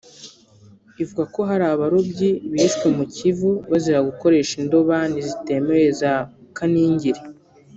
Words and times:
ivuga 1.03 1.23
ko 1.33 1.39
hari 1.49 1.65
abarobyi 1.73 2.29
bishwe 2.51 2.85
mu 2.97 3.05
Kivu 3.15 3.51
bazira 3.71 3.99
gukoresha 4.09 4.53
indobani 4.63 5.19
zitemewe 5.29 5.87
za 6.01 6.13
kaningiri 6.57 7.21